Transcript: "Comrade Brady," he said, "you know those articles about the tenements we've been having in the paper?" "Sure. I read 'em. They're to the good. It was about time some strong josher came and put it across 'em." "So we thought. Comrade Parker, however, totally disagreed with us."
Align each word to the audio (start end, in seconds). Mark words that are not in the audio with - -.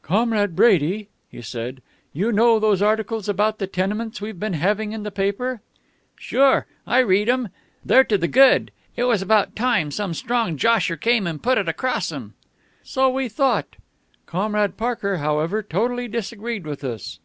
"Comrade 0.00 0.56
Brady," 0.56 1.08
he 1.30 1.42
said, 1.42 1.82
"you 2.14 2.32
know 2.32 2.58
those 2.58 2.80
articles 2.80 3.28
about 3.28 3.58
the 3.58 3.66
tenements 3.66 4.18
we've 4.18 4.40
been 4.40 4.54
having 4.54 4.92
in 4.92 5.02
the 5.02 5.10
paper?" 5.10 5.60
"Sure. 6.16 6.64
I 6.86 7.00
read 7.00 7.28
'em. 7.28 7.50
They're 7.84 8.02
to 8.04 8.16
the 8.16 8.26
good. 8.26 8.70
It 8.96 9.04
was 9.04 9.20
about 9.20 9.54
time 9.54 9.90
some 9.90 10.14
strong 10.14 10.56
josher 10.56 10.96
came 10.98 11.26
and 11.26 11.42
put 11.42 11.58
it 11.58 11.68
across 11.68 12.10
'em." 12.10 12.32
"So 12.82 13.10
we 13.10 13.28
thought. 13.28 13.76
Comrade 14.24 14.78
Parker, 14.78 15.18
however, 15.18 15.62
totally 15.62 16.08
disagreed 16.08 16.64
with 16.66 16.82
us." 16.82 17.18